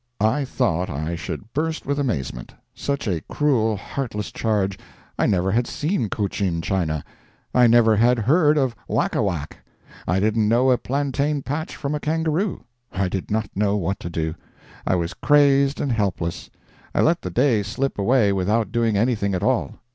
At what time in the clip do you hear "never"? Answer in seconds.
5.27-5.51, 7.67-7.95